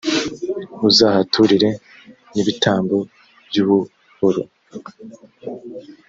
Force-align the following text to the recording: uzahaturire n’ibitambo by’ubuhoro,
uzahaturire 0.87 1.69
n’ibitambo 2.33 2.97
by’ubuhoro, 3.47 4.43